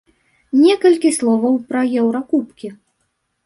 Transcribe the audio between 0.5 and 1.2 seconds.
Некалькі